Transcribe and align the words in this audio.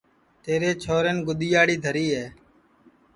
تیرے 0.43 0.71
چھورین 0.83 1.17
گیڈؔیاڑی 1.25 1.75
دھری 1.83 2.07
ہے 2.15 2.25